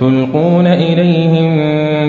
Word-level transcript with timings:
تلقون 0.00 0.66
إليهم 0.66 1.50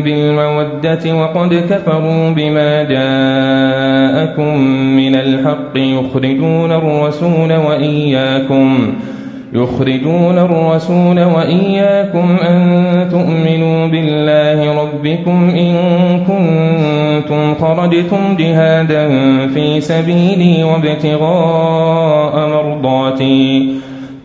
بالمودة 0.01 1.15
وقد 1.15 1.53
كفروا 1.69 2.29
بما 2.29 2.83
جاءكم 2.83 4.57
من 4.97 5.15
الحق 5.15 5.75
يخرجون 5.75 6.71
الرسول 6.71 7.53
وإياكم 7.53 8.93
يخرجون 9.53 10.37
الرسول 10.37 11.23
وإياكم 11.23 12.37
أن 12.49 13.07
تؤمنوا 13.11 13.87
بالله 13.87 14.81
ربكم 14.81 15.49
إن 15.49 15.75
كنتم 16.27 17.55
خرجتم 17.55 18.35
جهادا 18.39 19.07
في 19.47 19.81
سبيلي 19.81 20.63
وابتغاء 20.63 22.49
مرضاتي 22.49 23.69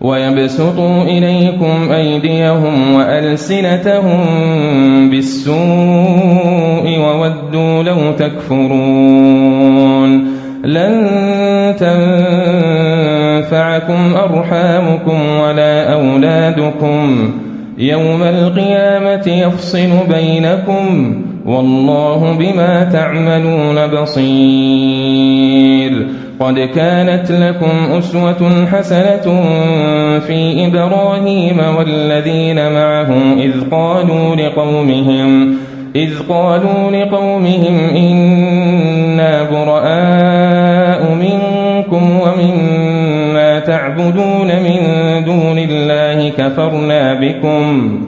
ويبسطوا 0.00 1.02
إليكم 1.02 1.92
أيديهم 1.92 2.94
وألسنتهم 2.94 4.20
بالسوء 5.10 5.58
وودوا 6.98 7.82
لو 7.82 8.12
تكفرون 8.18 9.58
لن 10.64 11.08
تنفعكم 13.38 14.14
أرحامكم 14.16 15.20
ولا 15.42 15.92
أولادكم 15.92 17.32
يوم 17.78 18.22
القيامة 18.22 19.26
يفصل 19.26 19.90
بينكم 20.08 21.14
والله 21.46 22.36
بما 22.38 22.84
تعملون 22.92 23.86
بصير. 23.86 25.38
قد 26.40 26.58
كانت 26.58 27.32
لكم 27.32 27.98
أسوة 27.98 28.66
حسنة 28.72 29.42
في 30.20 30.66
إبراهيم 30.66 31.58
والذين 31.78 32.72
معه 32.72 33.14
إذ 33.38 33.52
قالوا 33.70 34.36
لقومهم 34.36 35.56
إذ 35.96 36.10
قالوا 36.28 36.90
لقومهم 36.90 37.78
إنا 37.96 39.42
براء 39.50 41.14
منكم 41.14 42.20
ومما 42.20 43.58
تعبدون 43.58 44.46
من 44.46 44.78
دون 45.24 45.58
الله 45.58 46.28
كفرنا 46.28 47.14
بكم. 47.14 48.07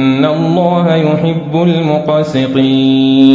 الله 0.25 0.95
يحب 0.95 1.63
المقسطين 1.63 3.31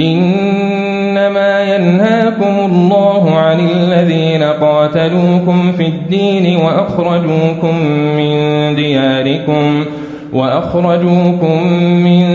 إنما 0.00 1.76
ينهاكم 1.76 2.72
الله 2.72 3.34
عن 3.34 3.60
الذين 3.60 4.42
قاتلوكم 4.42 5.72
في 5.78 5.86
الدين 5.86 6.56
وأخرجوكم 6.56 7.78
من 8.16 8.74
دياركم 8.76 9.84
وأخرجوكم 10.32 11.72
من 11.82 12.26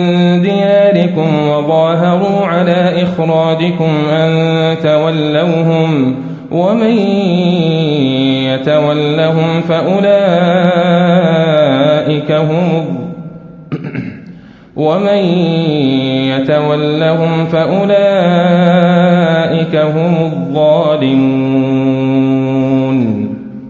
دياركم 0.42 1.48
وظاهروا 1.48 2.46
على 2.46 3.04
إخراجكم 3.04 3.90
أن 4.12 4.78
تولوهم 4.84 6.16
ومن 6.52 6.98
يتولهم 8.46 9.62
فأولئك 9.70 10.12
هم 12.32 13.01
ومن 14.82 15.22
يتولهم 16.34 17.46
فأولئك 17.46 17.94
هم 19.76 20.16
الظالمون. 20.26 21.62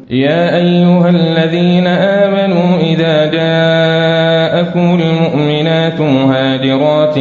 يا 0.10 0.56
أيها 0.56 1.10
الذين 1.10 1.88
آمنوا 1.88 2.78
إذا 2.92 3.26
جاءكم 3.26 5.00
المؤمنات 5.02 6.02
مهاجرات 6.02 7.16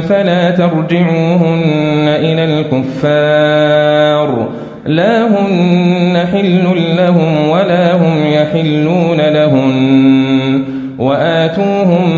فلا 0.10 0.52
ترجعوهن 0.52 2.08
إلى 2.08 2.44
الكفار. 2.44 4.50
لا 4.86 5.28
هن 5.28 6.18
حل 6.32 6.64
لهم 6.98 7.50
ولا 7.50 7.96
هم 7.96 8.14
يحلون 8.34 9.18
لهن. 9.18 10.64
وآتوهم 11.00 12.10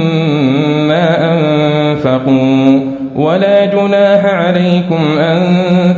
ما 0.88 1.16
ولا 3.16 3.66
جناح 3.66 4.26
عليكم 4.26 5.18
أن 5.20 5.44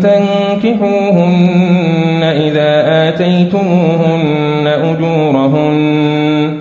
تنكحوهن 0.04 2.24
إذا 2.24 2.84
آتيتموهن 3.10 4.68
أجورهن. 4.68 6.58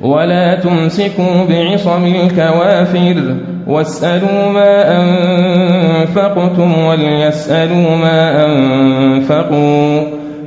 ولا 0.00 0.54
تمسكوا 0.54 1.44
بعصم 1.50 2.04
الكوافر. 2.04 3.36
واسألوا 3.66 4.52
ما 4.52 5.02
أنفقتم 5.02 6.84
وليسألوا 6.84 7.96
ما 7.96 8.46
أنفقوا. 8.46 10.00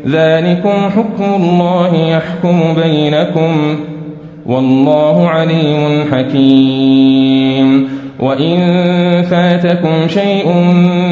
ذلكم 0.07 0.89
حكم 0.95 1.23
الله 1.35 1.95
يحكم 1.95 2.59
بينكم. 2.83 3.75
والله 4.45 5.29
عليم 5.29 6.03
حكيم. 6.11 7.89
وإن 8.19 8.57
فاتكم 9.21 10.07
شيء 10.07 10.47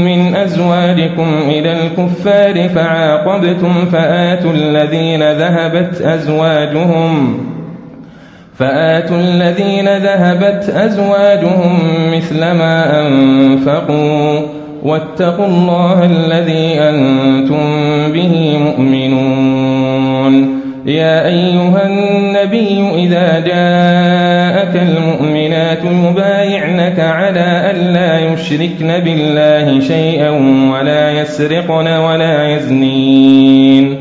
من 0.06 0.36
أزواجكم 0.36 1.28
إلى 1.48 1.72
الكفار 1.72 2.70
فعاقبتم 2.70 3.74
فآتوا 3.92 4.52
الذين 4.52 5.32
ذهبت 5.32 6.02
أزواجهم. 6.02 7.38
فآتوا 8.60 9.18
الذين 9.18 9.98
ذهبت 9.98 10.70
أزواجهم 10.70 11.80
مثل 12.16 12.40
ما 12.40 13.08
أنفقوا 13.08 14.40
واتقوا 14.84 15.46
الله 15.46 16.06
الذي 16.06 16.80
أنتم 16.80 17.58
به 18.14 18.58
مؤمنون. 18.58 20.62
يا 20.86 21.28
أيها 21.28 21.88
النبي 21.88 22.90
إذا 22.96 23.40
جاءك 23.40 24.82
المؤمنات 24.88 25.80
يبايعنك 25.86 27.00
على 27.00 27.72
أن 27.72 27.94
لا 27.94 28.20
يشركن 28.20 28.88
بالله 28.88 29.80
شيئا 29.80 30.30
ولا 30.74 31.12
يسرقن 31.12 31.88
ولا 31.88 32.48
يزنين. 32.48 34.01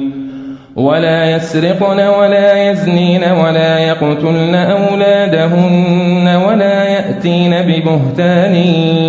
ولا 0.80 1.36
يسرقن 1.36 2.00
ولا 2.00 2.70
يزنين 2.70 3.24
ولا 3.24 3.78
يقتلن 3.78 4.54
أولادهن 4.54 6.42
ولا 6.46 6.84
يأتين 6.84 7.54
ببهتان 7.62 8.54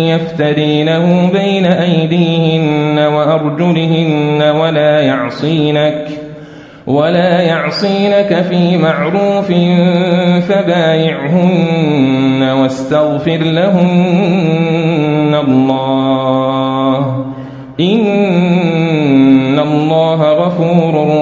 يفترينه 0.06 1.30
بين 1.32 1.66
أيديهن 1.66 2.98
وأرجلهن 2.98 4.42
ولا 4.42 5.00
يعصينك 5.00 6.08
ولا 6.86 7.40
يعصينك 7.40 8.44
في 8.50 8.76
معروف 8.76 9.46
فبايعهن 10.48 12.42
واستغفر 12.42 13.38
لهن 13.38 14.54
الله 15.48 17.24
إن 17.80 19.58
الله 19.58 20.32
غفور 20.32 21.21